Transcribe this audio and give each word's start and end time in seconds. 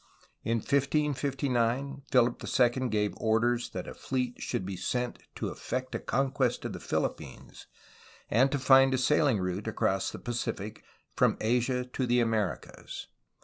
In 0.43 0.57
1559 0.57 2.01
Philip 2.09 2.43
II 2.43 2.89
gave 2.89 3.13
orders 3.17 3.69
that 3.69 3.87
a 3.87 3.93
fleet 3.93 4.41
should 4.41 4.65
be 4.65 4.75
sent 4.75 5.19
to 5.35 5.49
effect 5.49 5.93
a 5.93 5.99
conquest 5.99 6.65
of 6.65 6.73
the 6.73 6.79
Philippines 6.79 7.67
and 8.27 8.51
to 8.51 8.57
find 8.57 8.95
a 8.95 8.97
sailing 8.97 9.37
route 9.37 9.67
across 9.67 10.09
the 10.09 10.17
Pacific 10.17 10.83
from 11.15 11.37
Asia 11.39 11.85
to 11.85 12.07
the 12.07 12.19
Americas. 12.19 13.09